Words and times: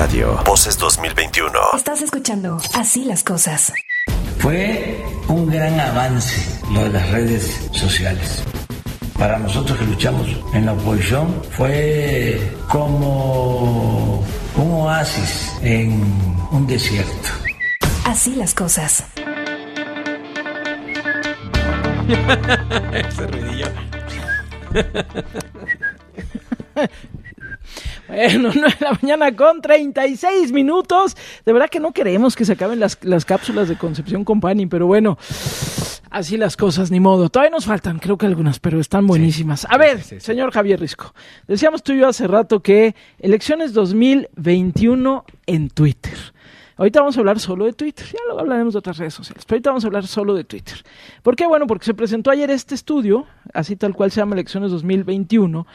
Radio. 0.00 0.40
Voces 0.46 0.78
2021. 0.78 1.52
Estás 1.76 2.00
escuchando 2.00 2.56
Así 2.72 3.04
las 3.04 3.22
cosas. 3.22 3.70
Fue 4.38 5.04
un 5.28 5.50
gran 5.50 5.78
avance 5.78 6.58
lo 6.72 6.84
de 6.84 6.88
las 6.88 7.10
redes 7.10 7.68
sociales. 7.72 8.42
Para 9.18 9.38
nosotros 9.38 9.78
que 9.78 9.84
luchamos 9.84 10.26
en 10.54 10.64
la 10.64 10.72
oposición 10.72 11.42
fue 11.50 12.40
como 12.70 14.24
un 14.56 14.72
oasis 14.72 15.52
en 15.60 16.02
un 16.50 16.66
desierto. 16.66 17.28
Así 18.06 18.34
las 18.36 18.54
cosas. 18.54 19.04
Ese 22.94 23.26
ruidillo. 23.26 23.66
Bueno, 28.10 28.50
no 28.54 28.66
la 28.80 28.98
mañana 29.00 29.36
con 29.36 29.60
36 29.60 30.50
minutos. 30.50 31.16
De 31.46 31.52
verdad 31.52 31.68
que 31.70 31.78
no 31.78 31.92
queremos 31.92 32.34
que 32.34 32.44
se 32.44 32.52
acaben 32.52 32.80
las, 32.80 32.98
las 33.02 33.24
cápsulas 33.24 33.68
de 33.68 33.76
Concepción 33.76 34.24
Company, 34.24 34.66
pero 34.66 34.86
bueno, 34.86 35.16
así 36.10 36.36
las 36.36 36.56
cosas, 36.56 36.90
ni 36.90 36.98
modo. 36.98 37.28
Todavía 37.28 37.50
nos 37.50 37.66
faltan, 37.66 38.00
creo 38.00 38.18
que 38.18 38.26
algunas, 38.26 38.58
pero 38.58 38.80
están 38.80 39.06
buenísimas. 39.06 39.64
A 39.70 39.78
ver, 39.78 40.02
señor 40.02 40.50
Javier 40.50 40.80
Risco, 40.80 41.14
decíamos 41.46 41.84
tú 41.84 41.92
y 41.92 42.00
yo 42.00 42.08
hace 42.08 42.26
rato 42.26 42.60
que 42.60 42.96
elecciones 43.20 43.72
2021 43.72 45.24
en 45.46 45.70
Twitter. 45.70 46.18
Ahorita 46.80 47.00
vamos 47.00 47.14
a 47.18 47.20
hablar 47.20 47.38
solo 47.38 47.66
de 47.66 47.74
Twitter, 47.74 48.06
ya 48.06 48.18
luego 48.24 48.40
hablaremos 48.40 48.72
de 48.72 48.78
otras 48.78 48.96
redes 48.96 49.12
sociales, 49.12 49.44
pero 49.44 49.56
ahorita 49.56 49.68
vamos 49.68 49.84
a 49.84 49.88
hablar 49.88 50.06
solo 50.06 50.32
de 50.32 50.44
Twitter. 50.44 50.78
¿Por 51.22 51.36
qué? 51.36 51.46
Bueno, 51.46 51.66
porque 51.66 51.84
se 51.84 51.92
presentó 51.92 52.30
ayer 52.30 52.50
este 52.50 52.74
estudio, 52.74 53.26
así 53.52 53.76
tal 53.76 53.94
cual 53.94 54.10
se 54.10 54.22
llama 54.22 54.34
Elecciones 54.34 54.70
2021, 54.70 55.66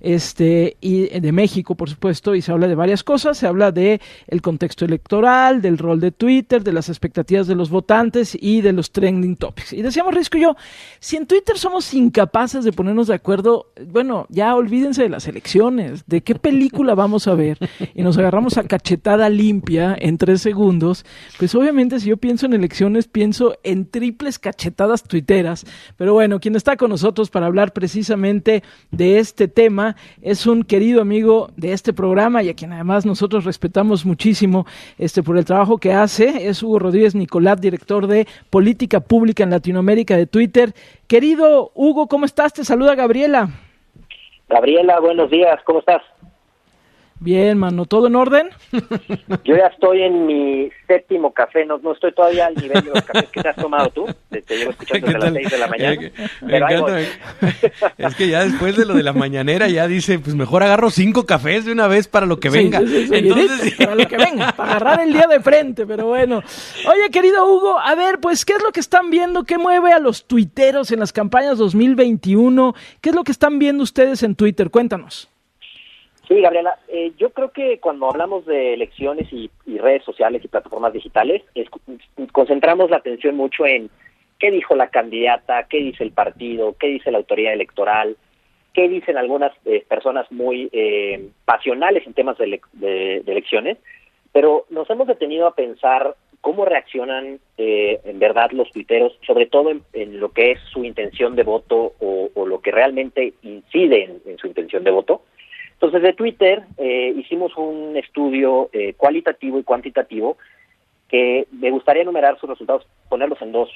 este, 0.00 0.78
y 0.80 1.20
de 1.20 1.32
México, 1.32 1.74
por 1.74 1.90
supuesto, 1.90 2.34
y 2.34 2.40
se 2.40 2.50
habla 2.50 2.66
de 2.66 2.76
varias 2.76 3.04
cosas, 3.04 3.36
se 3.36 3.46
habla 3.46 3.72
de 3.72 4.00
el 4.26 4.40
contexto 4.40 4.86
electoral, 4.86 5.60
del 5.60 5.76
rol 5.76 6.00
de 6.00 6.12
Twitter, 6.12 6.64
de 6.64 6.72
las 6.72 6.88
expectativas 6.88 7.46
de 7.46 7.56
los 7.56 7.68
votantes 7.68 8.34
y 8.40 8.62
de 8.62 8.72
los 8.72 8.90
trending 8.90 9.36
topics. 9.36 9.74
Y 9.74 9.82
decíamos 9.82 10.14
Risco 10.14 10.38
y 10.38 10.44
yo, 10.44 10.56
si 10.98 11.18
en 11.18 11.26
Twitter 11.26 11.58
somos 11.58 11.92
incapaces 11.92 12.64
de 12.64 12.72
ponernos 12.72 13.08
de 13.08 13.14
acuerdo, 13.16 13.66
bueno, 13.88 14.24
ya 14.30 14.54
olvídense 14.54 15.02
de 15.02 15.10
las 15.10 15.28
elecciones, 15.28 16.06
de 16.06 16.22
qué 16.22 16.36
película 16.36 16.94
vamos 16.94 17.28
a 17.28 17.34
ver, 17.34 17.58
y 17.94 18.02
nos 18.02 18.16
agarramos 18.16 18.56
a 18.56 18.64
cachetada 18.64 19.28
limpia 19.28 19.94
en 20.00 20.16
tres 20.16 20.40
pues 21.38 21.54
obviamente 21.54 22.00
si 22.00 22.08
yo 22.08 22.16
pienso 22.16 22.46
en 22.46 22.54
elecciones, 22.54 23.08
pienso 23.08 23.56
en 23.62 23.90
triples 23.90 24.38
cachetadas 24.38 25.02
tuiteras. 25.02 25.64
Pero 25.96 26.14
bueno, 26.14 26.40
quien 26.40 26.56
está 26.56 26.76
con 26.76 26.90
nosotros 26.90 27.30
para 27.30 27.46
hablar 27.46 27.72
precisamente 27.72 28.62
de 28.90 29.18
este 29.18 29.48
tema 29.48 29.96
es 30.22 30.46
un 30.46 30.62
querido 30.62 31.02
amigo 31.02 31.50
de 31.56 31.72
este 31.72 31.92
programa 31.92 32.42
y 32.42 32.48
a 32.48 32.54
quien 32.54 32.72
además 32.72 33.04
nosotros 33.04 33.44
respetamos 33.44 34.06
muchísimo 34.06 34.66
este, 34.98 35.22
por 35.22 35.36
el 35.36 35.44
trabajo 35.44 35.78
que 35.78 35.92
hace. 35.92 36.48
Es 36.48 36.62
Hugo 36.62 36.78
Rodríguez 36.78 37.14
Nicolás, 37.14 37.60
director 37.60 38.06
de 38.06 38.26
Política 38.50 39.00
Pública 39.00 39.42
en 39.42 39.50
Latinoamérica 39.50 40.16
de 40.16 40.26
Twitter. 40.26 40.74
Querido 41.06 41.72
Hugo, 41.74 42.06
¿cómo 42.06 42.24
estás? 42.24 42.52
Te 42.52 42.64
saluda 42.64 42.94
Gabriela. 42.94 43.48
Gabriela, 44.48 45.00
buenos 45.00 45.30
días, 45.30 45.58
¿cómo 45.64 45.80
estás? 45.80 46.02
Bien, 47.20 47.56
mano, 47.56 47.86
¿todo 47.86 48.08
en 48.08 48.16
orden? 48.16 48.50
Yo 49.44 49.56
ya 49.56 49.68
estoy 49.68 50.02
en 50.02 50.26
mi 50.26 50.68
séptimo 50.86 51.32
café, 51.32 51.64
no, 51.64 51.78
no 51.78 51.92
estoy 51.92 52.12
todavía 52.12 52.46
al 52.46 52.54
nivel 52.54 52.84
de 52.84 52.90
los 52.90 53.02
cafés 53.04 53.30
que 53.30 53.40
te 53.40 53.48
has 53.48 53.56
tomado 53.56 53.88
tú, 53.90 54.06
te, 54.30 54.42
te 54.42 54.58
llevo 54.58 54.72
escuchando 54.72 55.06
desde 55.06 55.18
las 55.20 55.32
seis 55.32 55.50
de 55.50 55.58
la 55.58 55.66
mañana. 55.68 56.00
Me, 56.00 56.10
me 56.10 56.52
pero 56.52 56.66
ahí 56.66 56.74
encanta. 56.74 56.92
voy. 56.92 57.06
me- 57.98 58.06
Es 58.06 58.14
que 58.16 58.28
ya 58.28 58.44
después 58.44 58.76
de 58.76 58.84
lo 58.84 58.94
de 58.94 59.02
la 59.04 59.12
mañanera 59.14 59.68
ya 59.68 59.86
dice, 59.86 60.18
pues 60.18 60.34
mejor 60.34 60.64
agarro 60.64 60.90
cinco 60.90 61.24
cafés 61.24 61.64
de 61.64 61.72
una 61.72 61.86
vez 61.86 62.08
para 62.08 62.26
lo 62.26 62.38
que 62.40 62.50
Sí, 62.50 62.58
venga. 62.58 62.80
sí, 62.80 62.88
sí, 62.88 63.06
sí, 63.06 63.14
Entonces, 63.14 63.50
seguidito, 63.58 63.84
para 63.84 63.94
lo 63.94 64.08
que 64.08 64.16
venga, 64.18 64.52
para 64.52 64.70
agarrar 64.76 65.00
el 65.00 65.12
día 65.12 65.26
de 65.26 65.40
frente, 65.40 65.86
pero 65.86 66.06
bueno. 66.06 66.42
Oye, 66.86 67.10
querido 67.10 67.46
Hugo, 67.46 67.78
a 67.78 67.94
ver, 67.94 68.18
pues, 68.18 68.44
¿qué 68.44 68.52
es 68.54 68.62
lo 68.62 68.70
que 68.72 68.80
están 68.80 69.08
viendo? 69.10 69.44
¿Qué 69.44 69.56
mueve 69.56 69.92
a 69.92 69.98
los 69.98 70.26
tuiteros 70.26 70.90
en 70.90 71.00
las 71.00 71.12
campañas 71.12 71.56
2021? 71.58 72.74
¿Qué 73.00 73.10
es 73.10 73.14
lo 73.14 73.24
que 73.24 73.32
están 73.32 73.58
viendo 73.58 73.82
ustedes 73.82 74.22
en 74.24 74.34
Twitter? 74.34 74.70
Cuéntanos. 74.70 75.30
Sí, 76.28 76.40
Gabriela, 76.40 76.78
eh, 76.88 77.12
yo 77.18 77.30
creo 77.30 77.50
que 77.50 77.78
cuando 77.80 78.08
hablamos 78.08 78.46
de 78.46 78.72
elecciones 78.74 79.30
y, 79.32 79.50
redes 79.78 80.04
sociales 80.04 80.42
y 80.42 80.48
plataformas 80.48 80.92
digitales, 80.94 81.42
es- 81.54 81.68
concentramos 82.32 82.90
la 82.90 82.96
atención 82.96 83.36
mucho 83.36 83.66
en 83.66 83.90
qué 84.38 84.50
dijo 84.50 84.74
la 84.74 84.88
candidata, 84.88 85.66
qué 85.68 85.78
dice 85.78 86.02
el 86.02 86.12
partido, 86.12 86.74
qué 86.80 86.86
dice 86.86 87.10
la 87.10 87.18
autoridad 87.18 87.52
electoral, 87.52 88.16
qué 88.72 88.88
dicen 88.88 89.18
algunas 89.18 89.52
eh, 89.66 89.84
personas 89.86 90.30
muy 90.32 90.70
eh, 90.72 91.28
pasionales 91.44 92.06
en 92.06 92.14
temas 92.14 92.38
de, 92.38 92.60
de- 92.72 93.22
elecciones, 93.26 93.76
pero 94.32 94.64
nos 94.70 94.88
hemos 94.88 95.06
detenido 95.06 95.46
a 95.46 95.54
pensar 95.54 96.16
cómo 96.40 96.64
reaccionan 96.64 97.38
eh, 97.58 98.00
en 98.04 98.18
verdad 98.18 98.50
los 98.52 98.70
tuiteros, 98.70 99.16
sobre 99.26 99.46
todo 99.46 99.70
en, 99.92 100.20
lo 100.20 100.32
que 100.32 100.52
es 100.52 100.60
su 100.72 100.84
intención 100.84 101.36
de 101.36 101.42
voto 101.42 101.92
o, 102.00 102.46
lo 102.46 102.60
que 102.60 102.70
realmente 102.72 103.34
incide 103.42 104.10
en 104.26 104.38
su 104.38 104.46
intención 104.46 104.84
de 104.84 104.90
voto. 104.90 105.22
Entonces, 105.84 106.02
de 106.02 106.14
Twitter 106.14 106.62
eh, 106.78 107.12
hicimos 107.14 107.54
un 107.58 107.94
estudio 107.94 108.70
eh, 108.72 108.94
cualitativo 108.94 109.58
y 109.58 109.64
cuantitativo 109.64 110.38
que 111.08 111.46
me 111.52 111.70
gustaría 111.70 112.00
enumerar 112.00 112.40
sus 112.40 112.48
resultados, 112.48 112.86
ponerlos 113.10 113.42
en 113.42 113.52
dos 113.52 113.68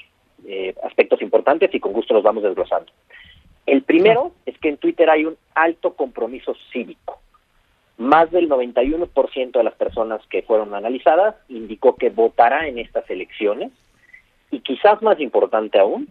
eh, 0.47 0.75
aspectos 0.85 1.21
importantes 1.21 1.69
y 1.75 1.81
con 1.81 1.93
gusto 1.93 2.15
los 2.15 2.23
vamos 2.23 2.45
desglosando. 2.45 2.91
El 3.67 3.83
primero 3.83 4.33
es 4.47 4.57
que 4.59 4.71
en 4.71 4.79
Twitter 4.79 5.11
hay 5.11 5.27
un 5.27 5.37
alto 5.55 5.93
compromiso 5.93 6.57
cívico. 6.73 7.21
Más 7.99 8.31
del 8.31 8.49
91% 8.49 9.51
de 9.51 9.65
las 9.65 9.75
personas 9.75 10.27
que 10.29 10.41
fueron 10.41 10.73
analizadas 10.73 11.35
indicó 11.51 11.97
que 11.97 12.09
votará 12.09 12.69
en 12.69 12.79
estas 12.79 13.11
elecciones 13.11 13.71
y 14.51 14.61
quizás 14.61 15.03
más 15.03 15.21
importante 15.21 15.79
aún, 15.79 16.09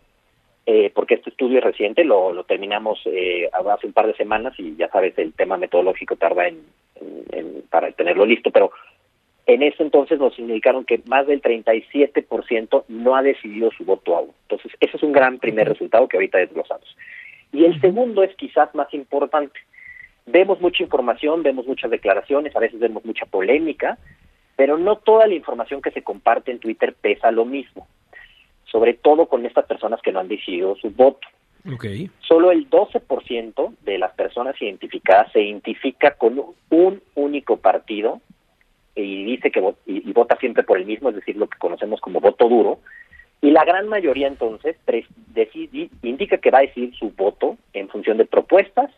eh, 0.69 0.91
porque 0.94 1.13
este 1.16 1.29
estudio 1.29 1.59
es 1.59 1.63
reciente, 1.63 2.03
lo, 2.03 2.33
lo 2.33 2.44
terminamos 2.44 3.00
eh, 3.05 3.50
hace 3.53 3.88
un 3.88 3.94
par 3.94 4.05
de 4.05 4.13
semanas 4.16 4.53
y 4.59 4.75
ya 4.75 4.89
sabes, 4.89 5.17
el 5.17 5.31
tema 5.33 5.55
metodológico 5.57 6.17
tarda 6.17 6.47
en, 6.50 6.59
en- 7.00 7.25
en- 7.31 7.61
para 7.69 7.89
tenerlo 7.94 8.25
listo, 8.25 8.51
pero 8.51 8.72
en 9.45 9.63
ese 9.63 9.81
entonces 9.81 10.19
nos 10.19 10.38
indicaron 10.38 10.83
que 10.83 11.00
más 11.07 11.25
del 11.25 11.41
37% 11.41 12.83
no 12.89 13.16
ha 13.16 13.22
decidido 13.22 13.72
su 13.72 13.85
voto 13.85 14.16
aún. 14.17 14.31
Entonces, 14.44 14.73
ese 14.81 14.97
es 14.97 15.03
un 15.03 15.13
gran 15.13 15.39
primer 15.39 15.69
resultado 15.69 16.07
que 16.09 16.17
ahorita 16.17 16.38
desglosamos. 16.38 16.95
Y 17.53 17.63
el 17.63 17.79
segundo 17.79 18.23
es 18.23 18.35
quizás 18.35 18.75
más 18.75 18.94
importante. 18.94 19.57
Vemos 20.25 20.59
mucha 20.59 20.83
información, 20.83 21.44
vemos 21.44 21.66
muchas 21.66 21.89
declaraciones, 21.89 22.53
a 22.56 22.59
veces 22.59 22.77
vemos 22.79 23.06
mucha 23.06 23.25
polémica, 23.25 23.97
pero 24.57 24.77
no 24.77 24.97
toda 24.97 25.27
la 25.27 25.35
información 25.35 25.81
que 25.81 25.91
se 25.91 26.03
comparte 26.03 26.51
en 26.51 26.59
Twitter 26.59 26.94
pesa 27.00 27.31
lo 27.31 27.45
mismo, 27.45 27.88
sobre 28.72 28.94
todo 28.94 29.28
con 29.28 29.45
estas 29.45 29.66
personas 29.66 30.01
que 30.01 30.11
no 30.11 30.19
han 30.19 30.28
decidido 30.28 30.75
su 30.75 30.89
voto. 30.91 31.28
ok. 31.73 31.85
Solo 32.28 32.51
el 32.51 32.69
12% 32.69 33.75
de 33.83 33.97
las 33.97 34.13
personas 34.13 34.55
identificadas 34.61 35.31
se 35.31 35.41
identifica 35.41 36.11
con 36.16 36.41
un 36.69 37.01
único 37.16 37.57
partido 37.57 38.22
y 38.95 39.23
dice 39.25 39.51
que 39.51 39.59
y, 39.85 40.09
y 40.09 40.13
vota 40.13 40.35
siempre 40.38 40.63
por 40.63 40.77
el 40.77 40.85
mismo, 40.85 41.09
es 41.09 41.16
decir, 41.16 41.38
lo 41.38 41.47
que 41.47 41.57
conocemos 41.59 42.01
como 42.01 42.19
voto 42.19 42.50
duro. 42.50 42.79
Y 43.41 43.51
la 43.51 43.63
gran 43.63 43.88
mayoría 43.88 44.27
entonces 44.27 44.75
decidi- 45.33 45.89
indica 46.01 46.38
que 46.39 46.50
va 46.51 46.59
a 46.59 46.61
decidir 46.61 46.95
su 46.95 47.11
voto 47.11 47.57
en 47.73 47.88
función 47.89 48.17
de 48.17 48.25
propuestas 48.25 48.89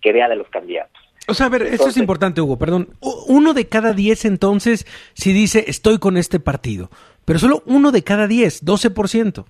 que 0.00 0.12
vea 0.12 0.28
de 0.28 0.36
los 0.36 0.48
candidatos. 0.48 1.00
O 1.28 1.34
sea, 1.34 1.46
a 1.46 1.48
ver, 1.50 1.62
esto 1.62 1.74
es 1.74 1.80
Entonces- 1.80 2.00
importante, 2.00 2.40
Hugo, 2.40 2.58
perdón. 2.58 2.88
Uno 3.28 3.52
de 3.54 3.68
cada 3.68 3.92
diez 3.92 4.24
entonces 4.24 4.86
si 5.14 5.32
dice 5.32 5.64
estoy 5.68 5.98
con 5.98 6.16
este 6.16 6.40
partido, 6.40 6.90
pero 7.24 7.38
solo 7.38 7.62
uno 7.66 7.90
de 7.92 8.02
cada 8.02 8.26
diez, 8.26 8.64
12%. 8.64 9.44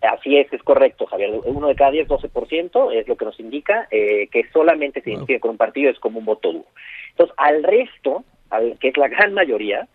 Así 0.00 0.36
es, 0.36 0.52
es 0.52 0.62
correcto, 0.64 1.06
Javier. 1.06 1.30
Uno 1.44 1.68
de 1.68 1.76
cada 1.76 1.92
diez, 1.92 2.08
12% 2.08 2.92
es 2.92 3.06
lo 3.06 3.16
que 3.16 3.24
nos 3.24 3.38
indica 3.38 3.86
eh, 3.90 4.28
que 4.32 4.44
solamente 4.52 5.00
se 5.00 5.10
identifica 5.10 5.40
con 5.40 5.52
un 5.52 5.56
partido 5.56 5.90
es 5.90 5.98
como 6.00 6.18
un 6.18 6.24
voto 6.24 6.52
duro. 6.52 6.66
Entonces, 7.10 7.34
al 7.38 7.62
resto, 7.62 8.24
al- 8.50 8.78
que 8.80 8.88
es 8.88 8.96
la 8.96 9.06
gran 9.08 9.32
mayoría, 9.32 9.86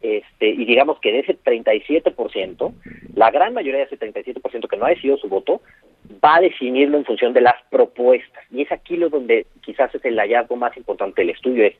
este, 0.00 0.48
y 0.48 0.64
digamos 0.64 0.98
que 0.98 1.12
de 1.12 1.20
ese 1.20 1.34
37%, 1.38 2.72
la 3.14 3.30
gran 3.30 3.54
mayoría 3.54 3.78
de 3.80 3.86
ese 3.86 3.98
37% 3.98 4.66
que 4.68 4.76
no 4.76 4.86
ha 4.86 4.90
decidido 4.90 5.16
su 5.18 5.28
voto, 5.28 5.60
va 6.24 6.36
a 6.36 6.40
definirlo 6.40 6.98
en 6.98 7.04
función 7.04 7.32
de 7.32 7.42
las 7.42 7.54
propuestas. 7.70 8.42
Y 8.50 8.62
es 8.62 8.72
aquí 8.72 8.96
lo 8.96 9.10
donde 9.10 9.46
quizás 9.64 9.94
es 9.94 10.04
el 10.04 10.18
hallazgo 10.18 10.56
más 10.56 10.76
importante 10.76 11.22
del 11.22 11.30
estudio, 11.30 11.64
es 11.66 11.76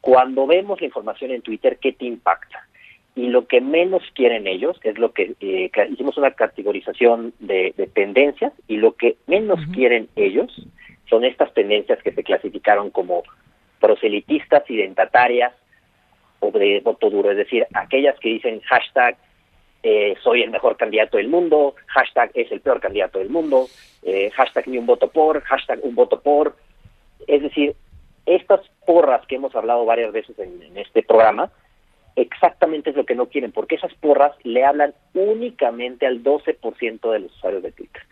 cuando 0.00 0.46
vemos 0.46 0.80
la 0.80 0.86
información 0.86 1.30
en 1.30 1.42
Twitter, 1.42 1.78
¿qué 1.80 1.92
te 1.92 2.06
impacta? 2.06 2.66
Y 3.16 3.28
lo 3.28 3.46
que 3.46 3.60
menos 3.60 4.02
quieren 4.14 4.46
ellos 4.46 4.78
es 4.82 4.98
lo 4.98 5.12
que 5.12 5.34
eh, 5.40 5.70
hicimos 5.90 6.16
una 6.16 6.30
categorización 6.30 7.34
de, 7.40 7.74
de 7.76 7.86
tendencias 7.86 8.52
y 8.68 8.76
lo 8.76 8.94
que 8.94 9.16
menos 9.26 9.60
quieren 9.74 10.08
ellos 10.16 10.50
son 11.08 11.24
estas 11.24 11.52
tendencias 11.52 12.00
que 12.02 12.12
se 12.12 12.22
clasificaron 12.22 12.90
como 12.90 13.24
proselitistas, 13.80 14.68
identitarias 14.70 15.52
o 16.38 16.50
de 16.52 16.80
voto 16.80 17.10
duro, 17.10 17.30
es 17.30 17.36
decir, 17.36 17.66
aquellas 17.74 18.18
que 18.20 18.30
dicen 18.30 18.60
hashtag 18.60 19.16
eh, 19.82 20.14
soy 20.22 20.42
el 20.42 20.50
mejor 20.50 20.76
candidato 20.76 21.16
del 21.16 21.28
mundo, 21.28 21.74
hashtag 21.86 22.30
es 22.34 22.52
el 22.52 22.60
peor 22.60 22.80
candidato 22.80 23.18
del 23.18 23.30
mundo, 23.30 23.66
eh, 24.02 24.30
hashtag 24.30 24.68
ni 24.68 24.78
un 24.78 24.86
voto 24.86 25.08
por, 25.08 25.40
hashtag 25.42 25.80
un 25.82 25.94
voto 25.94 26.20
por, 26.20 26.56
es 27.26 27.42
decir, 27.42 27.74
estas 28.26 28.60
porras 28.86 29.26
que 29.26 29.36
hemos 29.36 29.54
hablado 29.54 29.84
varias 29.84 30.12
veces 30.12 30.38
en, 30.38 30.62
en 30.62 30.76
este 30.76 31.02
programa, 31.02 31.50
exactamente 32.20 32.90
es 32.90 32.96
lo 32.96 33.06
que 33.06 33.14
no 33.14 33.26
quieren, 33.26 33.52
porque 33.52 33.76
esas 33.76 33.94
porras 33.94 34.32
le 34.44 34.64
hablan 34.64 34.94
únicamente 35.14 36.06
al 36.06 36.22
12% 36.22 37.12
de 37.12 37.18
los 37.20 37.32
usuarios 37.36 37.62
de 37.62 37.72
Twitter, 37.72 38.02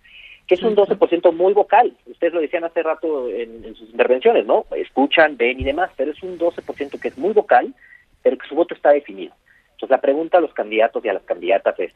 que 0.46 0.54
es 0.54 0.62
un 0.62 0.76
12% 0.76 1.32
muy 1.32 1.52
vocal. 1.52 1.96
Ustedes 2.06 2.32
lo 2.32 2.40
decían 2.40 2.64
hace 2.64 2.82
rato 2.82 3.28
en, 3.28 3.64
en, 3.64 3.74
sus 3.74 3.90
intervenciones, 3.90 4.46
¿no? 4.46 4.66
Escuchan, 4.76 5.36
ven 5.36 5.60
y 5.60 5.64
demás, 5.64 5.90
pero 5.96 6.12
es 6.12 6.22
un 6.22 6.38
12% 6.38 7.00
que 7.00 7.08
es 7.08 7.18
muy 7.18 7.32
vocal, 7.32 7.74
pero 8.22 8.38
que 8.38 8.48
su 8.48 8.54
voto 8.54 8.74
está 8.74 8.90
definido. 8.90 9.34
Entonces 9.72 9.90
la 9.90 10.00
pregunta 10.00 10.38
a 10.38 10.40
los 10.40 10.52
candidatos 10.54 11.04
y 11.04 11.08
a 11.08 11.14
las 11.14 11.22
candidatas 11.22 11.78
es, 11.78 11.92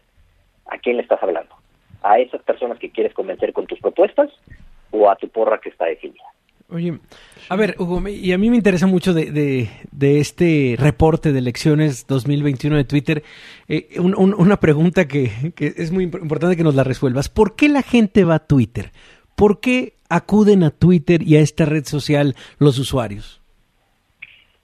¿a 0.67 0.79
quién 0.79 0.97
le 0.97 1.03
estás 1.03 1.23
hablando? 1.23 1.55
¿A 2.03 2.19
esas 2.19 2.43
personas 2.43 2.79
que 2.79 2.91
quieres 2.91 3.12
convencer 3.15 3.53
con 3.53 3.67
tus 3.67 3.81
propuestas 3.81 4.31
o 4.91 5.11
a 5.11 5.17
tu 5.17 5.29
porra 5.29 5.58
que 5.58 5.70
está 5.70 5.87
definida? 5.87 6.25
Oye, 6.73 6.99
a 7.51 7.57
ver, 7.57 7.75
Hugo, 7.79 8.09
y 8.09 8.33
a 8.33 8.39
mí 8.39 8.49
me 8.49 8.57
interesa 8.57 8.87
mucho 8.87 9.13
de, 9.13 9.31
de, 9.31 9.69
de 9.91 10.21
este 10.21 10.75
reporte 10.79 11.31
de 11.31 11.39
elecciones 11.39 12.07
2021 12.07 12.77
de 12.77 12.85
Twitter, 12.85 13.23
eh, 13.69 13.89
un, 13.99 14.15
un, 14.17 14.33
una 14.33 14.59
pregunta 14.59 15.07
que, 15.07 15.53
que, 15.55 15.67
es 15.67 15.93
muy 15.93 16.05
importante 16.05 16.57
que 16.57 16.65
nos 16.65 16.75
la 16.75 16.83
resuelvas. 16.83 17.29
¿Por 17.29 17.57
qué 17.57 17.69
la 17.69 17.83
gente 17.83 18.25
va 18.25 18.37
a 18.37 18.47
Twitter? 18.47 18.91
¿Por 19.37 19.61
qué 19.61 19.95
acuden 20.09 20.63
a 20.63 20.71
Twitter 20.71 21.23
y 21.23 21.37
a 21.37 21.41
esta 21.41 21.67
red 21.67 21.85
social 21.85 22.37
los 22.59 22.79
usuarios? 22.79 23.43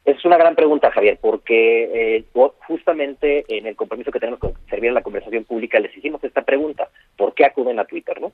Es 0.06 0.24
una 0.24 0.38
gran 0.38 0.54
pregunta, 0.54 0.90
Javier, 0.90 1.18
porque 1.20 2.16
eh, 2.16 2.24
justamente 2.66 3.44
en 3.48 3.66
el 3.66 3.76
compromiso 3.76 4.10
que 4.10 4.18
tenemos 4.18 4.40
con 4.40 4.54
servir 4.70 4.88
a 4.88 4.94
la 4.94 5.02
conversación 5.02 5.44
pública 5.44 5.78
les 5.78 5.94
hicimos 5.94 6.24
esta 6.24 6.40
pregunta, 6.40 6.88
¿por 7.18 7.34
qué 7.34 7.44
acuden 7.44 7.78
a 7.78 7.84
Twitter? 7.84 8.18
no? 8.18 8.32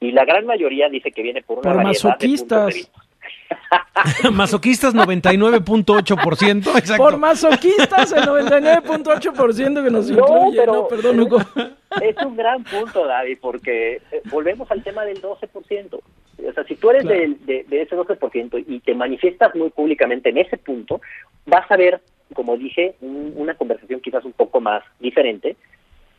Y 0.00 0.10
la 0.10 0.24
gran 0.24 0.46
mayoría 0.46 0.88
dice 0.88 1.12
que 1.12 1.22
viene 1.22 1.42
por 1.42 1.58
una 1.58 1.62
por 1.62 1.76
variedad 1.76 2.04
masoquistas. 2.04 2.48
de 2.48 2.56
puntos 2.56 2.74
de 2.74 2.80
vista. 2.80 3.11
Masoquistas 4.32 4.94
99.8%, 4.94 6.78
exacto. 6.78 7.02
Por 7.02 7.16
masoquistas 7.18 8.12
el 8.12 8.24
99.8% 8.24 9.84
que 9.84 9.90
nos 9.90 10.10
No, 10.10 10.18
incluye. 10.24 10.58
pero- 10.58 10.72
No, 10.74 10.88
perdón, 10.88 11.20
Hugo. 11.20 11.38
Es 12.00 12.16
un 12.24 12.36
gran 12.36 12.64
punto, 12.64 13.06
David, 13.06 13.36
porque 13.38 13.96
eh, 14.10 14.22
volvemos 14.30 14.70
al 14.70 14.82
tema 14.82 15.04
del 15.04 15.20
12%. 15.20 15.92
O 15.94 16.52
sea, 16.54 16.64
si 16.64 16.74
tú 16.76 16.88
eres 16.88 17.02
Claro. 17.02 17.18
del- 17.20 17.44
de, 17.44 17.64
de 17.68 17.82
ese 17.82 17.94
12% 17.94 18.64
y 18.66 18.80
te 18.80 18.94
manifiestas 18.94 19.54
muy 19.54 19.68
públicamente 19.68 20.30
en 20.30 20.38
ese 20.38 20.56
punto, 20.56 21.02
vas 21.44 21.70
a 21.70 21.76
ver, 21.76 22.00
como 22.32 22.56
dije, 22.56 22.94
un- 23.02 23.34
una 23.36 23.54
conversación 23.56 24.00
quizás 24.00 24.24
un 24.24 24.32
poco 24.32 24.58
más 24.62 24.82
diferente 25.00 25.56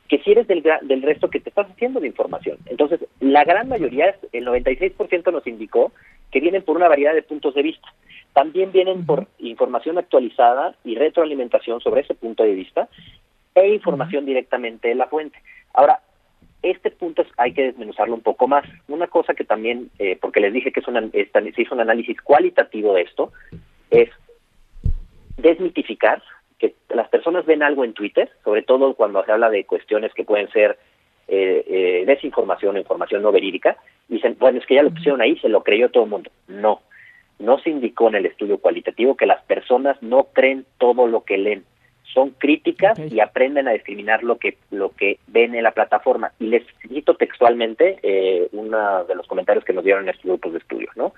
que 0.07 0.19
si 0.19 0.31
eres 0.31 0.47
del, 0.47 0.61
del 0.83 1.01
resto 1.01 1.29
que 1.31 1.39
te 1.39 1.49
estás 1.49 1.65
haciendo 1.71 1.99
de 1.99 2.07
información. 2.07 2.57
Entonces, 2.67 2.99
la 3.19 3.43
gran 3.43 3.67
mayoría, 3.67 4.15
el 4.31 4.45
96% 4.45 5.31
nos 5.31 5.47
indicó 5.47 5.91
que 6.33 6.39
vienen 6.39 6.63
por 6.63 6.75
una 6.75 6.89
variedad 6.89 7.13
de 7.13 7.21
puntos 7.21 7.53
de 7.53 7.61
vista. 7.61 7.87
También 8.33 8.71
vienen 8.71 9.05
por 9.05 9.27
información 9.37 9.99
actualizada 9.99 10.75
y 10.83 10.95
retroalimentación 10.95 11.79
sobre 11.79 12.01
ese 12.01 12.15
punto 12.15 12.43
de 12.43 12.55
vista 12.55 12.89
e 13.53 13.67
información 13.67 14.25
directamente 14.25 14.87
de 14.87 14.95
la 14.95 15.05
fuente. 15.05 15.37
Ahora, 15.75 15.99
este 16.63 16.89
punto 16.89 17.21
es- 17.21 17.27
hay 17.37 17.53
que 17.53 17.65
desmenuzarlo 17.65 18.15
un 18.15 18.21
poco 18.21 18.47
más. 18.47 18.65
Una 18.87 19.05
cosa 19.05 19.35
que 19.35 19.43
también, 19.43 19.91
eh, 19.99 20.17
porque 20.19 20.39
les 20.39 20.51
dije 20.51 20.71
que 20.71 20.79
es 20.79 20.87
una- 20.87 21.07
esta- 21.13 21.41
se 21.41 21.61
hizo 21.61 21.75
un 21.75 21.81
análisis 21.81 22.19
cualitativo 22.21 22.95
de 22.95 23.03
esto, 23.03 23.31
es 23.91 24.09
desmitificar 25.37 26.23
que 26.57 26.73
las 26.89 27.09
personas 27.09 27.45
ven 27.45 27.61
algo 27.61 27.83
en 27.83 27.93
Twitter, 27.93 28.31
sobre 28.43 28.63
todo 28.63 28.95
cuando 28.95 29.23
se 29.23 29.31
habla 29.31 29.51
de 29.51 29.65
cuestiones 29.65 30.11
que 30.15 30.23
pueden 30.23 30.49
ser 30.49 30.79
eh, 31.33 31.63
eh, 31.67 32.03
desinformación 32.05 32.75
o 32.75 32.79
información 32.79 33.21
no 33.23 33.31
verídica, 33.31 33.77
y 34.09 34.15
dicen, 34.15 34.35
bueno, 34.39 34.59
es 34.59 34.65
que 34.65 34.75
ya 34.75 34.83
lo 34.83 34.91
pusieron 34.91 35.21
ahí, 35.21 35.37
se 35.39 35.49
lo 35.49 35.63
creyó 35.63 35.89
todo 35.89 36.03
el 36.03 36.09
mundo. 36.09 36.29
No, 36.47 36.81
no 37.39 37.57
se 37.59 37.69
indicó 37.69 38.07
en 38.09 38.15
el 38.15 38.25
estudio 38.25 38.57
cualitativo 38.57 39.15
que 39.17 39.25
las 39.25 39.41
personas 39.43 39.95
no 40.01 40.25
creen 40.33 40.65
todo 40.77 41.07
lo 41.07 41.23
que 41.23 41.37
leen. 41.37 41.63
Son 42.13 42.29
críticas 42.31 42.99
y 43.11 43.19
aprenden 43.21 43.67
a 43.67 43.71
discriminar 43.71 44.23
lo 44.23 44.37
que 44.37 44.57
lo 44.69 44.89
que 44.89 45.17
ven 45.27 45.55
en 45.55 45.63
la 45.63 45.71
plataforma. 45.71 46.31
Y 46.39 46.45
les 46.47 46.63
cito 46.87 47.15
textualmente 47.15 47.97
eh, 48.03 48.49
uno 48.51 49.05
de 49.05 49.15
los 49.15 49.25
comentarios 49.25 49.65
que 49.65 49.73
nos 49.73 49.83
dieron 49.83 50.03
en 50.03 50.09
estos 50.09 50.25
grupos 50.25 50.51
de 50.53 50.59
estudio, 50.59 50.89
¿no? 50.95 51.13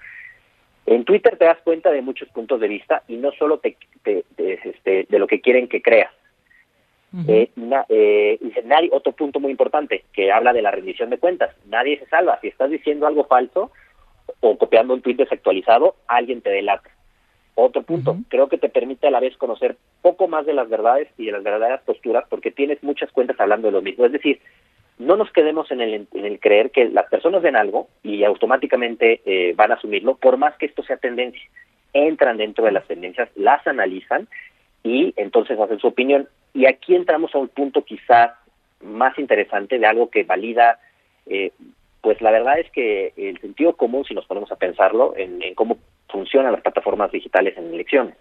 En 0.85 1.03
Twitter 1.03 1.35
te 1.37 1.45
das 1.45 1.57
cuenta 1.63 1.89
de 1.91 2.01
muchos 2.01 2.29
puntos 2.29 2.59
de 2.61 2.67
vista 2.67 3.01
y 3.07 3.17
no 3.17 3.31
solo 3.33 3.57
te, 3.57 3.75
te- 4.03 4.23
te- 4.37 4.59
este, 4.69 5.05
de 5.09 5.19
lo 5.19 5.25
que 5.27 5.41
quieren 5.41 5.67
que 5.67 5.81
creas. 5.81 6.11
Eh, 7.27 7.49
na- 7.55 7.85
eh, 7.89 8.37
dice, 8.41 8.61
nadie, 8.63 8.89
otro 8.91 9.13
punto 9.13 9.39
muy 9.39 9.51
importante 9.51 10.03
que 10.11 10.31
habla 10.31 10.51
de 10.53 10.61
la 10.61 10.71
rendición 10.71 11.09
de 11.09 11.17
cuentas. 11.17 11.55
Nadie 11.65 11.97
se 11.99 12.05
salva. 12.07 12.39
Si 12.41 12.47
estás 12.47 12.69
diciendo 12.69 13.07
algo 13.07 13.25
falso 13.25 13.71
o 14.41 14.57
copiando 14.57 14.93
un 14.93 15.01
tweet 15.01 15.15
desactualizado, 15.15 15.95
alguien 16.07 16.41
te 16.41 16.49
delata. 16.49 16.89
Otro 17.57 17.83
punto, 17.83 18.17
creo 18.27 18.49
que 18.49 18.57
te 18.57 18.67
permite 18.67 19.07
a 19.07 19.11
la 19.11 19.21
vez 19.21 19.37
conocer 19.37 19.77
poco 20.01 20.27
más 20.27 20.45
de 20.45 20.53
las 20.53 20.67
verdades 20.67 21.07
y 21.17 21.27
de 21.27 21.31
las 21.31 21.41
verdaderas 21.41 21.81
posturas 21.83 22.25
porque 22.29 22.51
tienes 22.51 22.83
muchas 22.83 23.09
cuentas 23.13 23.39
hablando 23.39 23.67
de 23.67 23.71
lo 23.71 23.81
mismo. 23.81 24.05
Es 24.05 24.11
decir, 24.11 24.41
no 24.97 25.15
nos 25.15 25.31
quedemos 25.31 25.71
en 25.71 25.79
el, 25.79 25.93
en 26.13 26.25
el 26.25 26.39
creer 26.39 26.71
que 26.71 26.89
las 26.89 27.09
personas 27.09 27.41
ven 27.41 27.55
algo 27.55 27.87
y 28.03 28.25
automáticamente 28.25 29.21
eh, 29.25 29.53
van 29.55 29.71
a 29.71 29.75
asumirlo, 29.75 30.15
por 30.17 30.35
más 30.37 30.57
que 30.57 30.65
esto 30.65 30.83
sea 30.83 30.97
tendencia. 30.97 31.41
Entran 31.93 32.35
dentro 32.37 32.65
de 32.65 32.73
las 32.73 32.85
tendencias, 32.87 33.29
las 33.35 33.65
analizan 33.67 34.27
y 34.83 35.13
entonces 35.15 35.57
hacen 35.57 35.79
su 35.79 35.87
opinión. 35.87 36.27
Y 36.55 36.65
aquí 36.65 36.95
entramos 36.95 37.35
a 37.35 37.37
un 37.37 37.49
punto 37.49 37.83
quizás 37.83 38.31
más 38.81 39.17
interesante 39.19 39.77
de 39.77 39.85
algo 39.85 40.09
que 40.09 40.23
valida, 40.23 40.79
eh, 41.27 41.51
pues 42.01 42.19
la 42.21 42.31
verdad 42.31 42.57
es 42.59 42.71
que 42.71 43.13
el 43.15 43.39
sentido 43.39 43.75
común, 43.75 44.05
si 44.05 44.15
nos 44.15 44.25
ponemos 44.25 44.51
a 44.51 44.55
pensarlo, 44.55 45.13
en, 45.15 45.43
en 45.43 45.53
cómo 45.53 45.77
funcionan 46.09 46.53
las 46.53 46.61
plataformas 46.61 47.11
digitales 47.11 47.57
en 47.57 47.73
elecciones. 47.73 48.15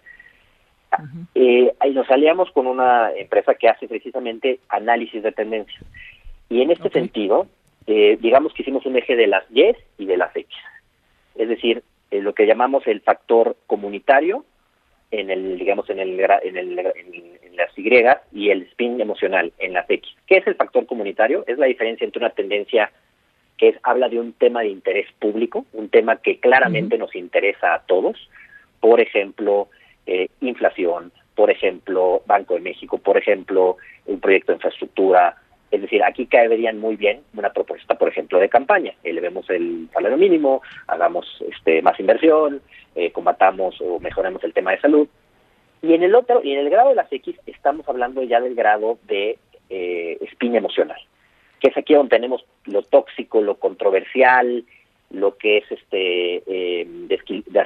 Eh, 1.33 1.73
ahí 1.79 1.91
nos 1.91 2.09
aliamos 2.09 2.51
con 2.51 2.67
una 2.67 3.11
empresa 3.11 3.55
que 3.55 3.67
hace 3.67 3.87
precisamente 3.87 4.59
análisis 4.69 5.23
de 5.23 5.31
tendencias. 5.31 5.83
Y 6.49 6.61
en 6.61 6.71
este 6.71 6.89
sentido, 6.89 7.47
eh, 7.87 8.17
digamos 8.19 8.53
que 8.53 8.61
hicimos 8.61 8.85
un 8.85 8.97
eje 8.97 9.15
de 9.15 9.27
las 9.27 9.43
Y 9.51 9.75
y 9.97 10.05
de 10.05 10.17
las 10.17 10.35
X. 10.35 10.55
Es 11.35 11.49
decir, 11.49 11.83
eh, 12.11 12.21
lo 12.21 12.33
que 12.33 12.45
llamamos 12.45 12.85
el 12.87 13.01
factor 13.01 13.57
comunitario 13.67 14.45
en 15.11 15.29
el, 15.29 15.57
digamos, 15.57 15.89
en 15.89 15.99
el, 15.99 16.19
en 16.19 16.57
el, 16.57 16.79
en 16.79 17.44
las 17.55 17.77
Y 17.77 17.89
y 18.33 18.49
el 18.49 18.63
spin 18.63 18.99
emocional 18.99 19.51
en 19.59 19.73
las 19.73 19.89
X. 19.89 20.09
¿Qué 20.27 20.37
es 20.37 20.47
el 20.47 20.55
factor 20.55 20.85
comunitario? 20.85 21.43
Es 21.47 21.57
la 21.57 21.67
diferencia 21.67 22.05
entre 22.05 22.19
una 22.19 22.29
tendencia 22.31 22.91
que 23.57 23.69
es, 23.69 23.77
habla 23.83 24.09
de 24.09 24.19
un 24.19 24.33
tema 24.33 24.61
de 24.61 24.69
interés 24.69 25.07
público, 25.19 25.65
un 25.73 25.89
tema 25.89 26.17
que 26.17 26.39
claramente 26.39 26.97
nos 26.97 27.15
interesa 27.15 27.73
a 27.73 27.79
todos, 27.85 28.29
por 28.79 28.99
ejemplo, 28.99 29.69
eh, 30.05 30.27
inflación, 30.41 31.11
por 31.35 31.49
ejemplo, 31.49 32.21
Banco 32.25 32.55
de 32.55 32.61
México, 32.61 32.97
por 32.97 33.17
ejemplo, 33.17 33.77
un 34.05 34.19
proyecto 34.19 34.51
de 34.51 34.57
infraestructura. 34.57 35.35
Es 35.71 35.81
decir, 35.81 36.03
aquí 36.03 36.25
caerían 36.27 36.79
muy 36.79 36.95
bien 36.95 37.21
una 37.33 37.51
propuesta, 37.51 37.95
por 37.95 38.09
ejemplo, 38.09 38.39
de 38.39 38.49
campaña. 38.49 38.93
Elevemos 39.03 39.49
el 39.49 39.89
salario 39.93 40.17
mínimo, 40.17 40.61
hagamos 40.87 41.25
este, 41.49 41.81
más 41.81 41.99
inversión, 41.99 42.61
eh, 42.95 43.11
combatamos 43.11 43.79
o 43.81 43.99
mejoremos 43.99 44.43
el 44.43 44.53
tema 44.53 44.71
de 44.71 44.79
salud. 44.79 45.07
Y 45.81 45.93
en 45.93 46.03
el 46.03 46.15
otro, 46.15 46.41
y 46.43 46.53
en 46.53 46.59
el 46.59 46.69
grado 46.69 46.89
de 46.89 46.95
las 46.95 47.11
X, 47.11 47.35
estamos 47.45 47.87
hablando 47.87 48.23
ya 48.23 48.41
del 48.41 48.55
grado 48.55 48.97
de 49.03 49.37
eh, 49.69 50.17
espina 50.21 50.57
emocional, 50.57 50.99
que 51.59 51.69
es 51.69 51.77
aquí 51.77 51.93
donde 51.93 52.15
tenemos 52.15 52.45
lo 52.65 52.81
tóxico, 52.81 53.41
lo 53.41 53.55
controversial, 53.55 54.63
lo 55.11 55.37
que 55.37 55.57
es 55.57 55.71
este 55.71 56.43
eh, 56.47 56.87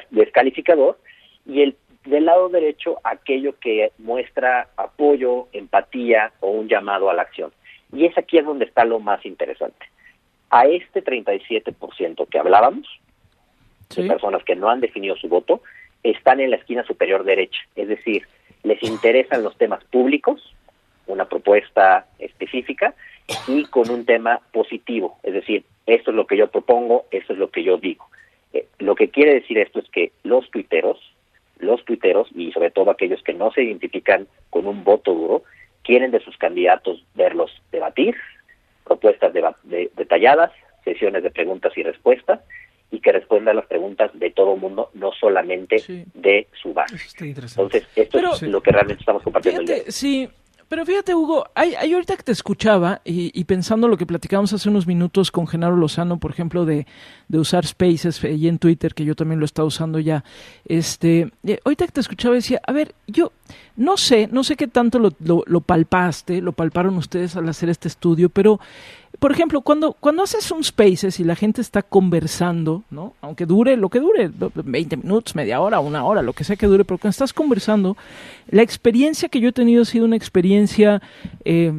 descalificador, 0.09 0.97
y 1.45 1.61
el 1.61 1.75
del 2.05 2.25
lado 2.25 2.49
derecho 2.49 2.97
aquello 3.03 3.57
que 3.59 3.91
muestra 3.97 4.69
apoyo, 4.77 5.47
empatía 5.53 6.31
o 6.39 6.49
un 6.49 6.67
llamado 6.67 7.09
a 7.09 7.13
la 7.13 7.23
acción. 7.23 7.51
Y 7.93 8.05
es 8.05 8.17
aquí 8.17 8.37
es 8.37 8.45
donde 8.45 8.65
está 8.65 8.85
lo 8.85 8.99
más 8.99 9.25
interesante. 9.25 9.85
A 10.49 10.65
este 10.65 11.03
37% 11.03 12.27
que 12.27 12.39
hablábamos, 12.39 12.87
Sí. 13.89 14.03
de 14.03 14.07
personas 14.07 14.43
que 14.43 14.55
no 14.55 14.69
han 14.69 14.81
definido 14.81 15.15
su 15.15 15.27
voto, 15.27 15.61
están 16.03 16.39
en 16.39 16.51
la 16.51 16.57
esquina 16.57 16.83
superior 16.83 17.23
derecha. 17.23 17.59
Es 17.75 17.87
decir, 17.87 18.27
les 18.63 18.81
interesan 18.83 19.43
los 19.43 19.57
temas 19.57 19.83
públicos, 19.85 20.55
una 21.07 21.25
propuesta 21.25 22.07
específica 22.19 22.93
y 23.47 23.65
con 23.65 23.89
un 23.89 24.05
tema 24.05 24.41
positivo. 24.51 25.17
Es 25.23 25.33
decir, 25.33 25.63
esto 25.85 26.11
es 26.11 26.15
lo 26.17 26.27
que 26.27 26.37
yo 26.37 26.47
propongo, 26.47 27.05
esto 27.11 27.33
es 27.33 27.39
lo 27.39 27.49
que 27.49 27.63
yo 27.63 27.77
digo. 27.77 28.05
Eh, 28.53 28.67
lo 28.79 28.95
que 28.95 29.09
quiere 29.09 29.33
decir 29.33 29.57
esto 29.57 29.79
es 29.79 29.89
que 29.89 30.11
los 30.23 30.49
tuiteros, 30.51 30.99
los 31.59 31.83
tuiteros 31.85 32.29
y 32.35 32.51
sobre 32.51 32.71
todo 32.71 32.91
aquellos 32.91 33.21
que 33.23 33.33
no 33.33 33.51
se 33.51 33.63
identifican 33.63 34.27
con 34.49 34.67
un 34.67 34.83
voto 34.83 35.13
duro, 35.13 35.43
quieren 35.83 36.11
de 36.11 36.19
sus 36.19 36.37
candidatos 36.37 37.03
verlos 37.15 37.51
debatir, 37.71 38.15
propuestas 38.85 39.33
deba- 39.33 39.57
de- 39.63 39.91
detalladas, 39.95 40.51
sesiones 40.83 41.23
de 41.23 41.31
preguntas 41.31 41.75
y 41.77 41.83
respuestas, 41.83 42.39
y 43.09 43.11
que 43.11 43.19
respondan 43.19 43.55
las 43.55 43.65
preguntas 43.65 44.11
de 44.13 44.29
todo 44.31 44.53
el 44.53 44.59
mundo, 44.61 44.89
no 44.93 45.11
solamente 45.19 45.79
Sí. 45.79 46.03
de 46.13 46.47
su 46.61 46.73
base. 46.73 46.95
Eso 46.95 47.07
está 47.07 47.25
interesante. 47.25 47.77
Entonces, 47.77 47.89
esto 47.95 48.17
Pero- 48.17 48.33
es 48.33 48.41
lo 48.43 48.61
que 48.61 48.71
realmente 48.71 49.01
estamos 49.01 49.23
compartiendo. 49.23 49.61
el 49.61 49.67
día 49.67 49.75
Fíjate, 49.77 49.91
sí, 49.91 50.29
Pero 50.67 50.85
fíjate, 50.85 51.15
Hugo, 51.15 51.45
hay, 51.55 51.73
hay 51.73 51.93
ahorita 51.93 52.15
que 52.15 52.21
te 52.21 52.31
escuchaba 52.31 53.01
y, 53.03 53.43
pensando 53.45 53.87
lo 53.87 53.97
que 53.97 54.05
platicamos 54.05 54.53
hace 54.53 54.69
unos 54.69 54.85
minutos 54.85 55.31
con 55.31 55.47
Genaro 55.47 55.75
Lozano, 55.75 56.19
por 56.19 56.29
ejemplo, 56.29 56.63
de, 56.63 56.85
de 57.27 57.39
usar 57.39 57.65
Spaces 57.65 58.23
y 58.23 58.47
en 58.47 58.59
Twitter, 58.59 58.93
que 58.93 59.03
yo 59.03 59.15
también 59.15 59.39
lo 59.39 59.45
he 59.45 59.47
estado 59.47 59.67
usando 59.67 59.97
ya. 59.97 60.23
Este, 60.65 61.31
eh, 61.43 61.59
ahorita 61.65 61.87
que 61.87 61.91
te 61.93 62.01
escuchaba 62.01 62.35
decía, 62.35 62.61
a 62.67 62.71
ver, 62.71 62.93
yo 63.07 63.31
no 63.77 63.97
sé, 63.97 64.29
no 64.31 64.43
sé 64.43 64.55
qué 64.55 64.67
tanto 64.67 64.99
lo, 64.99 65.09
lo, 65.21 65.43
lo 65.47 65.61
palpaste, 65.61 66.39
lo 66.39 66.51
palparon 66.51 66.97
ustedes 66.97 67.35
al 67.35 67.49
hacer 67.49 67.69
este 67.69 67.87
estudio, 67.87 68.29
pero 68.29 68.59
por 69.17 69.31
ejemplo, 69.31 69.61
cuando, 69.61 69.93
cuando 69.93 70.23
haces 70.23 70.51
un 70.51 70.63
Spaces 70.63 71.19
y 71.19 71.23
la 71.23 71.35
gente 71.35 71.61
está 71.61 71.81
conversando, 71.81 72.83
¿no? 72.89 73.13
Aunque 73.21 73.45
dure 73.45 73.75
lo 73.75 73.89
que 73.89 73.99
dure, 73.99 74.31
20 74.31 74.97
minutos, 74.97 75.35
media 75.35 75.59
hora, 75.59 75.79
una 75.79 76.05
hora, 76.05 76.21
lo 76.21 76.33
que 76.33 76.43
sea 76.43 76.55
que 76.55 76.67
dure, 76.67 76.85
pero 76.85 76.99
cuando 76.99 77.11
estás 77.11 77.33
conversando, 77.33 77.97
la 78.49 78.61
experiencia 78.61 79.27
que 79.27 79.39
yo 79.39 79.49
he 79.49 79.53
tenido 79.53 79.81
ha 79.81 79.85
sido 79.85 80.05
una 80.05 80.15
experiencia 80.15 81.01
eh, 81.43 81.73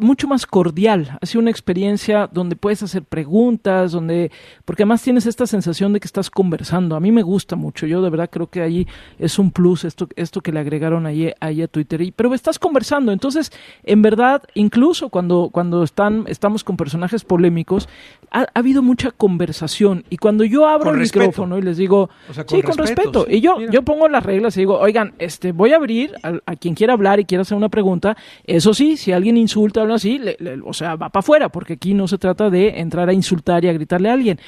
mucho 0.00 0.28
más 0.28 0.46
cordial, 0.46 1.18
ha 1.20 1.26
sido 1.26 1.40
una 1.40 1.50
experiencia 1.50 2.28
donde 2.30 2.54
puedes 2.54 2.82
hacer 2.84 3.02
preguntas, 3.02 3.90
donde, 3.90 4.30
porque 4.64 4.84
además 4.84 5.02
tienes 5.02 5.26
esta 5.26 5.46
sensación 5.46 5.92
de 5.92 5.98
que 5.98 6.06
estás 6.06 6.30
conversando. 6.30 6.94
A 6.94 7.00
mí 7.00 7.10
me 7.10 7.22
gusta 7.22 7.56
mucho, 7.56 7.86
yo 7.86 8.00
de 8.00 8.10
verdad 8.10 8.30
creo 8.30 8.46
que 8.46 8.62
ahí 8.62 8.86
es 9.18 9.40
un 9.40 9.50
plus 9.50 9.84
esto, 9.84 10.08
esto 10.14 10.40
que 10.40 10.52
le 10.52 10.60
agregaron 10.60 11.04
ahí, 11.06 11.32
ahí 11.40 11.62
a 11.62 11.68
Twitter. 11.68 12.00
Y, 12.00 12.12
pero 12.12 12.32
estás 12.32 12.60
conversando, 12.60 13.10
entonces, 13.10 13.50
en 13.82 14.02
verdad, 14.02 14.44
incluso 14.54 15.08
cuando, 15.08 15.50
cuando 15.50 15.82
están, 15.82 16.26
estamos 16.28 16.62
con 16.62 16.76
personajes 16.76 17.24
polémicos, 17.24 17.88
ha, 18.30 18.46
habido 18.54 18.82
mucha 18.82 19.10
conversación. 19.10 20.04
Y 20.10 20.18
cuando 20.18 20.44
yo 20.44 20.68
abro 20.68 20.92
el 20.92 20.98
micrófono 20.98 21.58
y 21.58 21.62
les 21.62 21.76
digo, 21.76 22.08
sí, 22.46 22.62
con 22.62 22.76
respeto, 22.76 23.26
y 23.28 23.40
yo, 23.40 23.58
yo 23.60 23.82
pongo 23.82 24.08
las 24.08 24.22
reglas 24.22 24.56
y 24.56 24.60
digo, 24.60 24.78
oigan, 24.78 25.14
este, 25.18 25.50
voy 25.50 25.72
a 25.72 25.76
abrir 25.76 26.12
a, 26.22 26.54
quien 26.54 26.74
quiera 26.74 26.92
hablar 26.92 27.18
y 27.18 27.24
quiera 27.24 27.42
hacer 27.42 27.56
una 27.56 27.68
pregunta. 27.68 28.16
Eso 28.44 28.72
sí, 28.72 28.96
si 28.96 29.10
alguien 29.10 29.36
insulta 29.36 29.55
o 29.56 29.82
algo 29.82 29.94
así, 29.94 30.20
o 30.64 30.72
sea, 30.72 30.96
va 30.96 31.08
para 31.08 31.20
afuera, 31.20 31.48
porque 31.48 31.74
aquí 31.74 31.94
no 31.94 32.06
se 32.08 32.18
trata 32.18 32.50
de 32.50 32.80
entrar 32.80 33.08
a 33.08 33.12
insultar 33.12 33.64
y 33.64 33.68
a 33.68 33.72
gritarle 33.72 34.10
a 34.10 34.12
alguien. 34.12 34.38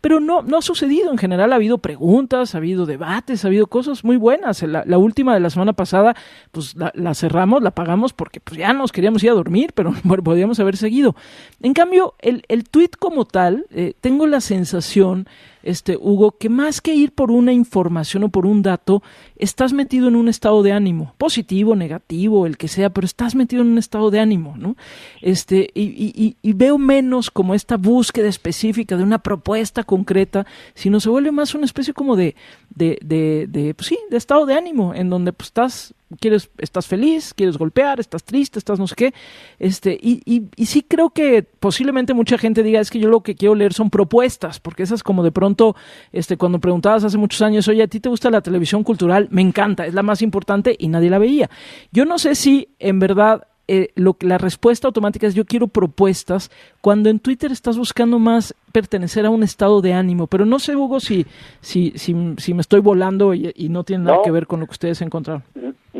Pero 0.00 0.20
no, 0.20 0.42
no 0.42 0.58
ha 0.58 0.62
sucedido. 0.62 1.10
En 1.10 1.18
general 1.18 1.52
ha 1.52 1.56
habido 1.56 1.78
preguntas, 1.78 2.54
ha 2.54 2.58
habido 2.58 2.86
debates, 2.86 3.44
ha 3.44 3.48
habido 3.48 3.66
cosas 3.66 4.04
muy 4.04 4.16
buenas. 4.16 4.62
La, 4.62 4.98
última 4.98 5.34
de 5.34 5.40
la 5.40 5.50
semana 5.50 5.72
pasada, 5.72 6.14
pues 6.52 6.74
la, 6.76 7.14
cerramos, 7.14 7.62
la 7.62 7.70
pagamos 7.70 8.12
porque 8.12 8.40
pues 8.40 8.58
ya 8.58 8.72
nos 8.72 8.92
queríamos 8.92 9.22
ir 9.24 9.30
a 9.30 9.34
dormir, 9.34 9.72
pero 9.74 9.92
podíamos 10.24 10.60
haber 10.60 10.76
seguido. 10.76 11.16
En 11.62 11.72
cambio, 11.72 12.14
el, 12.20 12.44
el 12.48 12.64
tweet 12.64 12.90
como 12.98 13.24
tal, 13.24 13.66
eh, 13.70 13.94
tengo 14.00 14.26
la 14.26 14.40
sensación 14.40 15.28
este, 15.66 15.96
Hugo, 15.96 16.38
que 16.38 16.48
más 16.48 16.80
que 16.80 16.94
ir 16.94 17.12
por 17.12 17.30
una 17.30 17.52
información 17.52 18.22
o 18.24 18.28
por 18.28 18.46
un 18.46 18.62
dato, 18.62 19.02
estás 19.36 19.72
metido 19.72 20.08
en 20.08 20.16
un 20.16 20.28
estado 20.28 20.62
de 20.62 20.72
ánimo, 20.72 21.14
positivo, 21.18 21.74
negativo, 21.74 22.46
el 22.46 22.56
que 22.56 22.68
sea, 22.68 22.90
pero 22.90 23.04
estás 23.04 23.34
metido 23.34 23.62
en 23.62 23.68
un 23.68 23.78
estado 23.78 24.10
de 24.10 24.20
ánimo, 24.20 24.54
¿no? 24.56 24.76
Este, 25.20 25.70
y, 25.74 26.36
y, 26.40 26.52
veo 26.52 26.78
menos 26.78 27.30
como 27.30 27.54
esta 27.54 27.76
búsqueda 27.76 28.28
específica 28.28 28.96
de 28.96 29.02
una 29.02 29.18
propuesta 29.18 29.82
concreta, 29.82 30.46
sino 30.74 31.00
se 31.00 31.10
vuelve 31.10 31.32
más 31.32 31.54
una 31.54 31.66
especie 31.66 31.92
como 31.92 32.16
de, 32.16 32.36
de, 32.70 32.98
de, 33.02 33.46
de 33.48 33.74
pues 33.74 33.88
sí, 33.88 33.98
de 34.08 34.16
estado 34.16 34.46
de 34.46 34.54
ánimo, 34.54 34.94
en 34.94 35.10
donde 35.10 35.32
pues 35.32 35.48
estás 35.48 35.94
quieres, 36.20 36.50
estás 36.58 36.86
feliz, 36.86 37.34
quieres 37.34 37.56
golpear, 37.56 38.00
estás 38.00 38.24
triste, 38.24 38.58
estás 38.58 38.78
no 38.78 38.86
sé 38.86 38.94
qué, 38.94 39.14
este, 39.58 39.98
y, 40.00 40.22
y, 40.24 40.44
y, 40.56 40.66
sí 40.66 40.82
creo 40.82 41.10
que 41.10 41.42
posiblemente 41.42 42.14
mucha 42.14 42.38
gente 42.38 42.62
diga, 42.62 42.80
es 42.80 42.90
que 42.90 42.98
yo 42.98 43.08
lo 43.08 43.22
que 43.22 43.34
quiero 43.34 43.54
leer 43.54 43.72
son 43.72 43.90
propuestas, 43.90 44.60
porque 44.60 44.82
esas 44.82 45.02
como 45.02 45.22
de 45.22 45.32
pronto, 45.32 45.74
este, 46.12 46.36
cuando 46.36 46.60
preguntabas 46.60 47.04
hace 47.04 47.18
muchos 47.18 47.42
años, 47.42 47.66
oye, 47.68 47.82
¿a 47.82 47.88
ti 47.88 48.00
te 48.00 48.08
gusta 48.08 48.30
la 48.30 48.40
televisión 48.40 48.84
cultural? 48.84 49.28
Me 49.30 49.42
encanta, 49.42 49.86
es 49.86 49.94
la 49.94 50.02
más 50.02 50.22
importante 50.22 50.76
y 50.78 50.88
nadie 50.88 51.10
la 51.10 51.18
veía. 51.18 51.50
Yo 51.92 52.04
no 52.04 52.18
sé 52.18 52.34
si 52.34 52.68
en 52.78 52.98
verdad 52.98 53.46
eh, 53.68 53.90
lo, 53.96 54.16
la 54.20 54.38
respuesta 54.38 54.86
automática 54.86 55.26
es 55.26 55.34
yo 55.34 55.44
quiero 55.44 55.66
propuestas, 55.66 56.50
cuando 56.80 57.10
en 57.10 57.18
Twitter 57.18 57.50
estás 57.50 57.76
buscando 57.76 58.18
más 58.20 58.54
pertenecer 58.70 59.26
a 59.26 59.30
un 59.30 59.42
estado 59.42 59.80
de 59.80 59.92
ánimo. 59.92 60.28
Pero 60.28 60.44
no 60.46 60.58
sé, 60.58 60.76
Hugo, 60.76 61.00
si, 61.00 61.26
si, 61.60 61.92
si, 61.96 62.14
si 62.38 62.54
me 62.54 62.60
estoy 62.60 62.80
volando 62.80 63.34
y, 63.34 63.52
no 63.68 63.82
tiene 63.82 64.04
nada 64.04 64.18
que 64.22 64.30
ver 64.30 64.46
con 64.46 64.60
lo 64.60 64.66
que 64.66 64.72
ustedes 64.72 65.02
encontraron. 65.02 65.42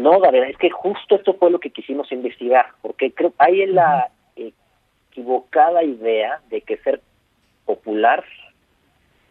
No, 0.07 0.21
Gabriela, 0.21 0.47
es 0.47 0.57
que 0.57 0.71
justo 0.71 1.17
esto 1.17 1.35
fue 1.35 1.51
lo 1.51 1.59
que 1.59 1.71
quisimos 1.71 2.13
investigar, 2.13 2.67
porque 2.81 3.11
creo 3.11 3.33
hay 3.39 3.63
en 3.63 3.75
la 3.75 4.09
equivocada 4.37 5.83
idea 5.83 6.41
de 6.49 6.61
que 6.61 6.77
ser 6.77 7.01
popular 7.65 8.25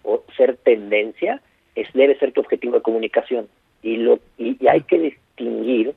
o 0.03 0.21
ser 0.35 0.57
tendencia 0.57 1.39
es 1.75 1.87
debe 1.93 2.19
ser 2.19 2.33
tu 2.33 2.41
objetivo 2.41 2.75
de 2.75 2.81
comunicación 2.81 3.47
y 3.83 3.95
lo 3.95 4.19
y 4.37 4.67
hay 4.67 4.81
que 4.81 4.99
distinguir 4.99 5.95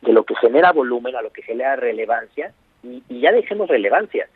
de 0.00 0.12
lo 0.12 0.22
que 0.22 0.36
genera 0.36 0.70
volumen 0.70 1.16
a 1.16 1.22
lo 1.22 1.32
que 1.32 1.42
genera 1.42 1.74
relevancia 1.74 2.52
y, 2.84 3.02
ya 3.08 3.32
dejemos 3.32 3.68
relevancia. 3.68 4.28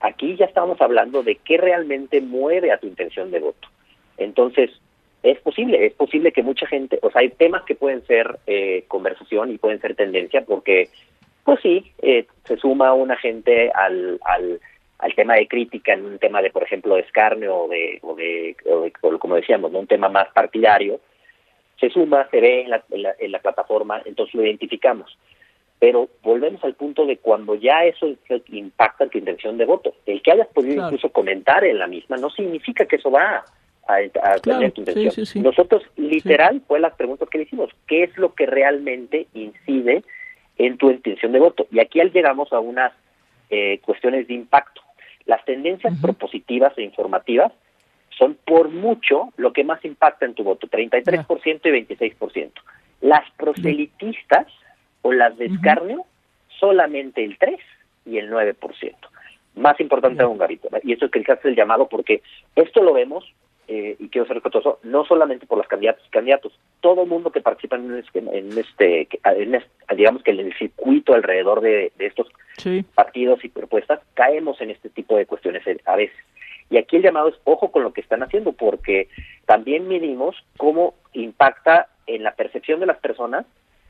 Aquí 0.00 0.36
ya 0.36 0.46
estamos 0.46 0.80
hablando 0.80 1.22
de 1.22 1.34
qué 1.34 1.58
realmente 1.58 2.22
mueve 2.22 2.72
a 2.72 2.78
tu 2.78 2.86
intención 2.86 3.30
de 3.30 3.40
voto. 3.40 3.68
Entonces, 4.16 4.70
es 5.22 5.38
posible, 5.40 5.86
es 5.86 5.94
posible 5.94 6.32
que 6.32 6.42
mucha 6.42 6.66
gente, 6.66 6.98
o 7.02 7.10
sea, 7.10 7.20
hay 7.20 7.30
temas 7.30 7.62
que 7.62 7.74
pueden 7.74 8.04
ser 8.06 8.38
eh, 8.46 8.84
conversación 8.88 9.52
y 9.52 9.58
pueden 9.58 9.80
ser 9.80 9.94
tendencia 9.94 10.44
porque, 10.44 10.88
pues 11.44 11.60
sí, 11.60 11.92
eh, 12.02 12.26
se 12.44 12.56
suma 12.56 12.92
una 12.92 13.16
gente 13.16 13.70
al, 13.72 14.18
al, 14.24 14.60
al 14.98 15.14
tema 15.14 15.34
de 15.34 15.46
crítica 15.46 15.92
en 15.92 16.06
un 16.06 16.18
tema 16.18 16.42
de, 16.42 16.50
por 16.50 16.64
ejemplo, 16.64 16.96
de 16.96 17.02
escarnio 17.02 17.56
o 17.56 17.68
de, 17.68 18.00
o 18.02 18.14
de, 18.16 18.56
o 18.68 19.18
como 19.18 19.36
decíamos, 19.36 19.70
¿no? 19.70 19.78
un 19.78 19.86
tema 19.86 20.08
más 20.08 20.28
partidario, 20.32 21.00
se 21.78 21.88
suma, 21.90 22.28
se 22.30 22.40
ve 22.40 22.62
en 22.62 22.70
la, 22.70 22.84
en 23.18 23.32
la, 23.32 23.38
plataforma, 23.38 24.02
entonces 24.04 24.34
lo 24.34 24.44
identificamos. 24.44 25.16
Pero 25.78 26.08
volvemos 26.22 26.62
al 26.62 26.74
punto 26.74 27.06
de 27.06 27.16
cuando 27.16 27.56
ya 27.56 27.84
eso 27.84 28.06
impacta 28.48 29.04
en 29.04 29.10
tu 29.10 29.18
intención 29.18 29.58
de 29.58 29.64
voto. 29.64 29.94
El 30.06 30.22
que 30.22 30.30
hayas 30.30 30.46
podido 30.48 30.84
incluso 30.84 31.10
comentar 31.10 31.64
en 31.64 31.78
la 31.80 31.88
misma 31.88 32.16
no 32.18 32.30
significa 32.30 32.86
que 32.86 32.96
eso 32.96 33.10
va 33.10 33.38
a, 33.38 33.44
tener 34.42 34.72
tu 34.72 34.82
intención. 34.82 35.42
Nosotros, 35.42 35.82
literal, 35.96 36.62
fue 36.66 36.80
las 36.80 36.94
preguntas 36.94 37.28
que 37.28 37.38
le 37.38 37.44
hicimos. 37.44 37.70
¿Qué 37.86 38.04
es 38.04 38.16
lo 38.16 38.34
que 38.34 38.46
realmente 38.46 39.26
incide 39.34 40.02
en 40.58 40.78
tu 40.78 40.90
intención 40.90 41.32
de 41.32 41.40
voto? 41.40 41.66
Y 41.70 41.80
aquí 41.80 42.00
llegamos 42.12 42.52
a 42.52 42.60
unas 42.60 42.92
eh, 43.50 43.80
cuestiones 43.84 44.28
de 44.28 44.34
impacto. 44.34 44.80
Las 45.26 45.44
tendencias 45.44 45.94
propositivas 46.00 46.76
e 46.76 46.82
informativas 46.82 47.52
son 48.18 48.36
por 48.44 48.68
mucho 48.68 49.32
lo 49.36 49.52
que 49.52 49.64
más 49.64 49.84
impacta 49.84 50.26
en 50.26 50.34
tu 50.34 50.44
voto, 50.44 50.68
33% 50.68 51.60
y 51.64 51.96
26%. 51.96 52.50
Las 53.00 53.28
proselitistas 53.32 54.46
o 55.02 55.12
las 55.12 55.36
de 55.36 55.46
escarnio, 55.46 56.04
solamente 56.60 57.24
el 57.24 57.36
3 57.38 57.58
y 58.06 58.18
el 58.18 58.30
9%. 58.30 58.94
Más 59.56 59.78
importante 59.80 60.22
aún, 60.22 60.38
Garito. 60.38 60.68
Y 60.82 60.92
eso 60.92 61.06
es 61.06 61.10
que 61.10 61.18
el 61.18 61.26
el 61.44 61.56
llamado 61.56 61.88
porque 61.88 62.22
esto 62.56 62.82
lo 62.82 62.92
vemos, 62.92 63.24
eh, 63.74 63.96
y 63.98 64.10
quiero 64.10 64.26
ser 64.26 64.34
respetuoso, 64.34 64.80
no 64.82 65.06
solamente 65.06 65.46
por 65.46 65.56
las 65.56 65.66
candidatas 65.66 66.04
y 66.06 66.10
candidatos, 66.10 66.52
todo 66.82 67.04
el 67.04 67.08
mundo 67.08 67.32
que 67.32 67.40
participa 67.40 67.76
en 67.76 67.96
este, 67.96 68.18
en 68.18 68.58
este, 68.58 69.08
digamos 69.96 70.22
que 70.22 70.32
en 70.32 70.40
el 70.40 70.54
circuito 70.58 71.14
alrededor 71.14 71.62
de, 71.62 71.90
estos 71.98 72.28
partidos 72.94 73.42
y 73.46 73.48
propuestas, 73.48 74.00
caemos 74.12 74.60
en 74.60 74.72
este 74.72 74.90
tipo 74.90 75.16
de 75.16 75.24
cuestiones 75.24 75.62
a 75.86 75.96
veces. 75.96 76.18
Y 76.68 76.76
aquí 76.76 76.96
el 76.96 77.02
llamado 77.02 77.30
es 77.30 77.34
ojo 77.44 77.72
con 77.72 77.82
lo 77.82 77.94
que 77.94 78.02
están 78.02 78.22
haciendo, 78.22 78.52
porque 78.52 79.08
también 79.46 79.88
medimos 79.88 80.36
cómo 80.58 80.92
impacta 81.14 81.88
en 82.06 82.24
la 82.24 82.34
percepción 82.34 82.78
de 82.78 82.86
las 82.86 82.98
personas 82.98 83.46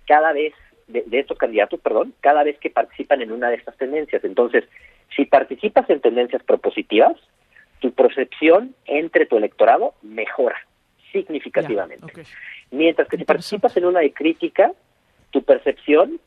cada 0.06 0.32
vez, 0.32 0.54
de, 0.86 1.04
estos 1.10 1.38
candidatos, 1.38 1.80
perdón, 1.80 2.14
cada 2.20 2.44
vez 2.44 2.56
que 2.60 2.70
participan 2.70 3.20
en 3.20 3.32
una 3.32 3.48
de 3.48 3.56
estas 3.56 3.76
tendencias. 3.76 4.22
Entonces, 4.22 4.62
si 5.16 5.24
participas 5.24 5.90
en 5.90 6.00
tendencias 6.00 6.44
propositivas, 6.44 7.16
tu 7.82 7.92
percepción 7.92 8.74
entre 8.86 9.26
tu 9.26 9.36
electorado 9.36 9.92
mejora 10.00 10.56
significativamente. 11.12 12.24
Mientras 12.70 13.06
que 13.08 13.18
si 13.18 13.24
participas 13.24 13.76
en 13.76 13.84
una 13.84 14.00
de 14.00 14.14
crítica, 14.14 14.72
tu 15.30 15.42
percepción 15.42 16.18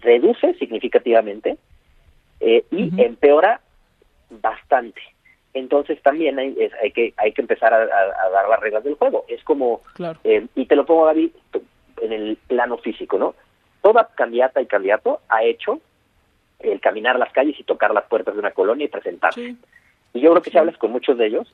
reduce 0.00 0.52
significativamente 0.54 1.56
eh, 2.40 2.64
y 2.70 2.90
empeora 3.00 3.62
bastante 4.28 5.00
entonces 5.54 6.02
también 6.02 6.38
hay, 6.38 6.56
hay 6.82 6.90
que 6.90 7.14
hay 7.16 7.32
que 7.32 7.40
empezar 7.40 7.72
a, 7.72 7.86
dar 7.86 8.48
las 8.48 8.60
reglas 8.60 8.82
del 8.82 8.96
juego. 8.96 9.24
Es 9.28 9.42
como, 9.44 9.82
eh, 10.24 10.46
y 10.56 10.66
te 10.66 10.74
lo 10.76 10.84
pongo, 10.84 11.06
David, 11.06 11.30
en 12.02 12.12
el 12.12 12.36
plano 12.48 12.76
físico, 12.78 13.18
¿no? 13.18 13.36
Toda 13.80 14.08
candidata 14.16 14.60
y 14.60 14.66
candidato 14.66 15.20
ha 15.28 15.44
hecho 15.44 15.80
el 16.58 16.80
caminar 16.80 17.18
las 17.18 17.32
calles 17.32 17.58
y 17.58 17.62
tocar 17.62 17.94
las 17.94 18.04
puertas 18.04 18.34
de 18.34 18.40
una 18.40 18.50
colonia 18.50 18.86
y 18.86 18.88
presentarse. 18.88 19.54
Y 20.14 20.20
yo 20.20 20.30
creo 20.30 20.42
que 20.42 20.50
si 20.50 20.56
hablas 20.56 20.78
con 20.78 20.92
muchos 20.92 21.18
de 21.18 21.26
ellos, 21.26 21.52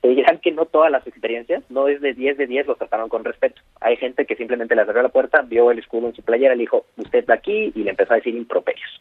te 0.00 0.08
dirán 0.08 0.38
que 0.38 0.50
no 0.50 0.64
todas 0.64 0.90
las 0.90 1.06
experiencias, 1.06 1.62
no 1.70 1.88
es 1.88 2.00
de 2.00 2.14
10 2.14 2.38
de 2.38 2.46
10, 2.46 2.66
los 2.66 2.78
trataron 2.78 3.08
con 3.08 3.24
respeto. 3.24 3.60
Hay 3.80 3.96
gente 3.96 4.26
que 4.26 4.36
simplemente 4.36 4.74
le 4.74 4.82
abrió 4.82 5.02
la 5.02 5.08
puerta, 5.10 5.42
vio 5.42 5.70
el 5.70 5.78
escudo 5.78 6.08
en 6.08 6.14
su 6.14 6.22
playera, 6.22 6.54
le 6.54 6.62
dijo, 6.62 6.86
usted 6.96 7.20
está 7.20 7.34
aquí, 7.34 7.72
y 7.74 7.82
le 7.82 7.90
empezó 7.90 8.14
a 8.14 8.16
decir 8.16 8.34
improperios. 8.34 9.00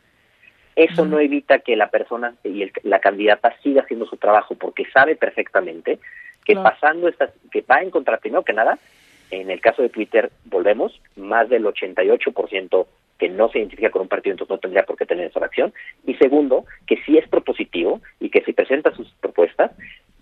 Eso 0.75 1.05
no 1.05 1.19
evita 1.19 1.59
que 1.59 1.75
la 1.75 1.89
persona 1.89 2.35
y 2.43 2.69
la 2.83 2.99
candidata 2.99 3.55
siga 3.63 3.81
haciendo 3.81 4.05
su 4.05 4.17
trabajo 4.17 4.53
porque 4.53 4.85
sabe 4.93 5.15
perfectamente 5.15 5.97
que 6.45 6.55
pasando 6.55 7.07
estas, 7.07 7.31
que 7.51 7.61
va 7.61 7.77
a 7.77 7.81
encontrar 7.81 8.19
primero 8.19 8.43
que 8.43 8.53
nada, 8.53 8.77
en 9.31 9.49
el 9.49 9.59
caso 9.59 9.81
de 9.81 9.89
Twitter, 9.89 10.31
volvemos, 10.45 11.01
más 11.15 11.49
del 11.49 11.65
88% 11.65 12.85
que 13.17 13.29
no 13.29 13.49
se 13.49 13.59
identifica 13.59 13.89
con 13.89 14.03
un 14.03 14.07
partido, 14.07 14.33
entonces 14.33 14.51
no 14.51 14.59
tendría 14.59 14.83
por 14.83 14.97
qué 14.97 15.05
tener 15.05 15.27
esa 15.27 15.43
acción. 15.43 15.73
Y 16.05 16.15
segundo, 16.15 16.65
que 16.85 16.97
si 17.05 17.17
es 17.17 17.27
propositivo 17.27 18.01
y 18.19 18.29
que 18.29 18.41
si 18.41 18.53
presenta 18.53 18.95
sus 18.95 19.11
propuestas, 19.21 19.71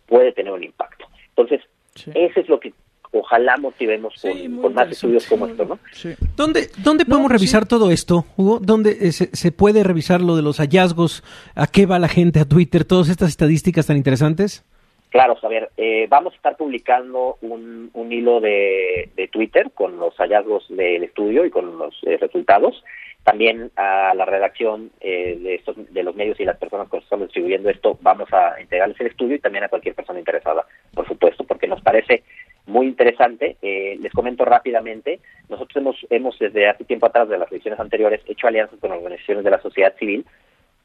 puede 0.08 0.32
tener 0.32 0.54
un 0.54 0.64
impacto. 0.64 1.06
Entonces, 1.30 1.62
sí. 1.96 2.12
eso 2.14 2.40
es 2.40 2.50
lo 2.50 2.60
que 2.60 2.74
ojalá 3.12 3.58
motivemos 3.58 4.14
con, 4.22 4.34
sí, 4.34 4.58
con 4.62 4.74
más 4.74 4.92
estudios 4.92 5.25
como 5.25 5.48
esto, 5.48 5.66
¿no? 5.66 5.80
Sí. 5.92 6.14
¿Dónde, 6.36 6.70
dónde 6.84 7.06
podemos 7.06 7.30
no, 7.30 7.38
revisar 7.38 7.66
todo 7.66 7.92
esto, 7.92 8.25
Hugo? 8.36 8.60
¿Dónde 8.62 8.98
eh, 9.00 9.12
se, 9.12 9.34
se, 9.34 9.52
puede 9.52 9.84
revisar 9.84 10.22
lo 10.22 10.36
de 10.36 10.42
los 10.42 10.58
hallazgos? 10.58 11.24
¿A 11.56 11.68
qué 11.68 11.86
va 11.86 11.98
la 11.98 12.10
gente 12.10 12.40
a 12.40 12.46
Twitter? 12.46 12.84
¿Todas 12.84 13.10
estas 13.10 13.30
estadísticas 13.30 13.88
tan 13.88 13.98
interesantes? 13.98 14.66
Claro, 15.15 15.36
Javier. 15.36 15.69
Eh, 15.77 16.07
vamos 16.10 16.34
a 16.34 16.36
estar 16.36 16.57
publicando 16.57 17.38
un, 17.39 17.89
un 17.93 18.12
hilo 18.12 18.41
de, 18.41 19.10
de, 19.15 19.29
Twitter 19.29 19.72
con 19.74 19.98
los 19.98 20.13
hallazgos 20.17 20.65
del 20.67 21.05
estudio 21.05 21.45
y 21.45 21.50
con 21.50 21.77
los 21.77 21.95
eh, 22.03 22.17
resultados. 22.17 22.84
También 23.24 23.72
a 23.77 24.13
la 24.13 24.25
redacción 24.25 24.91
eh, 25.00 25.39
de, 25.41 25.55
estos, 25.55 25.77
de 25.93 26.03
los 26.03 26.17
medios 26.17 26.38
y 26.41 26.43
las 26.43 26.57
personas 26.57 26.89
que 26.89 26.98
estamos 26.98 27.27
distribuyendo 27.27 27.69
esto, 27.69 27.98
vamos 28.01 28.27
a 28.34 28.60
integrarles 28.60 29.00
el 29.00 29.07
estudio 29.07 29.38
y 29.38 29.39
también 29.39 29.63
a 29.63 29.69
cualquier 29.69 29.95
persona 29.95 30.19
interesada, 30.19 30.65
por 30.93 31.07
supuesto, 31.07 31.45
porque 31.45 31.69
nos 31.69 31.79
parece 31.81 32.24
muy 32.65 32.86
interesante. 32.86 33.55
Eh, 33.62 33.98
les 34.01 34.12
comento 34.12 34.43
rápidamente, 34.43 35.22
nosotros 35.48 35.77
hemos, 35.77 35.95
hemos 36.10 36.38
desde 36.39 36.67
hace 36.67 36.84
tiempo 36.84 37.05
atrás, 37.05 37.29
de 37.29 37.38
las 37.38 37.50
elecciones 37.50 37.79
anteriores, 37.79 38.19
hecho 38.27 38.48
alianzas 38.48 38.79
con 38.81 38.91
organizaciones 38.91 39.45
de 39.45 39.51
la 39.51 39.62
sociedad 39.62 39.95
civil. 39.98 40.25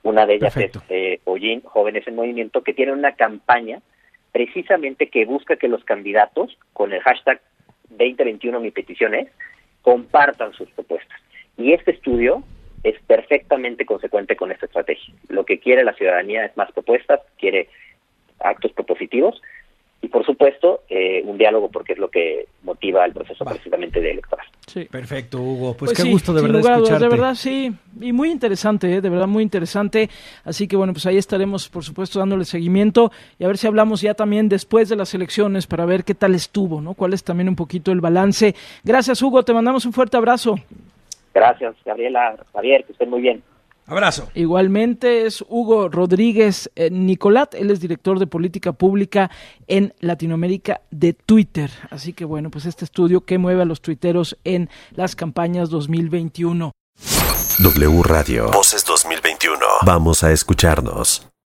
Una 0.04 0.24
de 0.24 0.34
ellas 0.34 0.54
Perfecto. 0.54 0.78
es 0.88 0.90
eh, 0.90 1.20
OYIN, 1.24 1.62
Jóvenes 1.62 2.06
en 2.06 2.14
Movimiento, 2.14 2.62
que 2.62 2.74
tiene 2.74 2.92
una 2.92 3.16
campaña 3.16 3.82
precisamente 4.32 5.08
que 5.08 5.24
busca 5.24 5.56
que 5.56 5.68
los 5.68 5.84
candidatos, 5.84 6.56
con 6.72 6.92
el 6.92 7.00
hashtag 7.00 7.40
2021 7.90 8.60
mi 8.60 8.70
petición 8.70 9.14
es, 9.14 9.28
compartan 9.82 10.52
sus 10.52 10.68
propuestas. 10.70 11.18
Y 11.56 11.72
este 11.72 11.92
estudio 11.92 12.42
es 12.82 12.98
perfectamente 13.06 13.84
consecuente 13.84 14.36
con 14.36 14.52
esta 14.52 14.66
estrategia. 14.66 15.14
Lo 15.28 15.44
que 15.44 15.58
quiere 15.58 15.84
la 15.84 15.94
ciudadanía 15.94 16.44
es 16.44 16.56
más 16.56 16.72
propuestas, 16.72 17.20
quiere 17.38 17.68
actos 18.38 18.72
propositivos 18.72 19.40
y 20.02 20.08
por 20.08 20.24
supuesto 20.24 20.82
eh, 20.88 21.22
un 21.24 21.36
diálogo 21.36 21.68
porque 21.70 21.92
es 21.92 21.98
lo 21.98 22.08
que 22.08 22.46
motiva 22.62 23.04
el 23.04 23.12
proceso 23.12 23.44
Va. 23.44 23.52
precisamente 23.52 24.00
de 24.00 24.12
electoral. 24.12 24.46
Sí. 24.66 24.84
Perfecto, 24.90 25.38
Hugo. 25.38 25.74
Pues, 25.76 25.90
pues 25.90 25.98
qué 25.98 26.02
sí, 26.04 26.10
gusto 26.10 26.32
de 26.32 26.42
verdad 26.42 26.58
lugar, 26.58 26.74
escucharte. 26.76 27.04
De 27.04 27.10
verdad, 27.10 27.34
sí. 27.34 27.72
Y 28.00 28.12
muy 28.12 28.30
interesante, 28.30 28.94
¿eh? 28.94 29.00
de 29.00 29.08
verdad 29.08 29.26
muy 29.26 29.42
interesante. 29.42 30.08
Así 30.44 30.68
que 30.68 30.76
bueno, 30.76 30.92
pues 30.92 31.06
ahí 31.06 31.16
estaremos, 31.18 31.68
por 31.68 31.84
supuesto, 31.84 32.18
dándole 32.18 32.44
seguimiento 32.44 33.10
y 33.38 33.44
a 33.44 33.48
ver 33.48 33.58
si 33.58 33.66
hablamos 33.66 34.00
ya 34.00 34.14
también 34.14 34.48
después 34.48 34.88
de 34.88 34.96
las 34.96 35.12
elecciones 35.12 35.66
para 35.66 35.84
ver 35.84 36.04
qué 36.04 36.14
tal 36.14 36.34
estuvo, 36.34 36.80
¿no? 36.80 36.94
Cuál 36.94 37.12
es 37.12 37.24
también 37.24 37.48
un 37.48 37.56
poquito 37.56 37.92
el 37.92 38.00
balance. 38.00 38.54
Gracias, 38.84 39.20
Hugo. 39.22 39.42
Te 39.42 39.52
mandamos 39.52 39.84
un 39.86 39.92
fuerte 39.92 40.16
abrazo. 40.16 40.56
Gracias, 41.34 41.74
Gabriela, 41.84 42.36
Javier, 42.52 42.84
que 42.84 42.92
estén 42.92 43.10
muy 43.10 43.20
bien. 43.20 43.42
Abrazo. 43.90 44.28
Igualmente 44.34 45.26
es 45.26 45.44
Hugo 45.48 45.88
Rodríguez 45.88 46.70
eh, 46.76 46.90
Nicolat, 46.90 47.54
él 47.54 47.70
es 47.70 47.80
director 47.80 48.18
de 48.20 48.26
política 48.26 48.72
pública 48.72 49.30
en 49.66 49.92
Latinoamérica 50.00 50.82
de 50.90 51.12
Twitter. 51.12 51.70
Así 51.90 52.12
que 52.12 52.24
bueno, 52.24 52.50
pues 52.50 52.66
este 52.66 52.84
estudio 52.84 53.22
que 53.22 53.38
mueve 53.38 53.62
a 53.62 53.64
los 53.64 53.80
tuiteros 53.80 54.38
en 54.44 54.70
las 54.92 55.16
campañas 55.16 55.70
2021. 55.70 56.70
W 57.58 58.02
Radio. 58.04 58.50
Voces 58.52 58.84
2021. 58.84 59.58
Vamos 59.84 60.22
a 60.22 60.30
escucharnos. 60.30 61.26